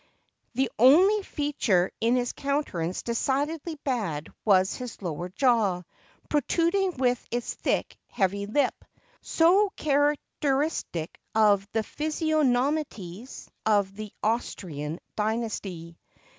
[0.55, 5.83] The only fea ture in his countenance decidedly bad was his lower jaw,
[6.27, 8.71] protruding with its thick, heavy Hp,
[9.21, 15.99] so characteristic of the physiognomies of the Austrian dynasty.